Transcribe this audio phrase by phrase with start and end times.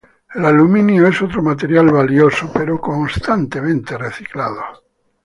[0.33, 4.63] El aluminio es otro material valioso pero constantemente reciclado.